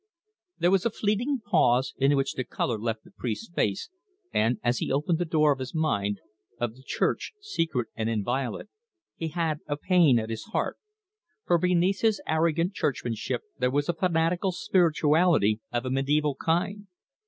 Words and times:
There 0.57 0.71
was 0.71 0.83
a 0.83 0.89
fleeting 0.89 1.41
pause, 1.45 1.93
in 1.97 2.15
which 2.15 2.33
the 2.33 2.43
colour 2.43 2.79
left 2.79 3.03
the 3.03 3.11
priest's 3.11 3.51
face, 3.53 3.91
and, 4.33 4.57
as 4.63 4.79
he 4.79 4.91
opened 4.91 5.19
the 5.19 5.25
door 5.25 5.51
of 5.53 5.59
his 5.59 5.75
mind 5.75 6.21
of 6.59 6.73
the 6.75 6.81
Church, 6.81 7.33
secret 7.39 7.87
and 7.95 8.09
inviolate 8.09 8.65
he 9.15 9.27
had 9.27 9.59
a 9.67 9.77
pain 9.77 10.17
at 10.17 10.31
his 10.31 10.45
heart; 10.45 10.79
for 11.45 11.59
beneath 11.59 12.01
his 12.01 12.19
arrogant 12.27 12.73
churchmanship 12.73 13.43
there 13.59 13.69
was 13.69 13.89
a 13.89 13.93
fanatical 13.93 14.51
spirituality 14.51 15.61
of 15.71 15.85
a 15.85 15.91
mediaeval 15.91 16.33
kind. 16.33 16.87